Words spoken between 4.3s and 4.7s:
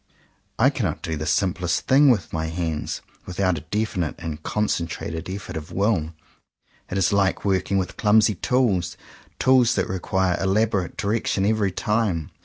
con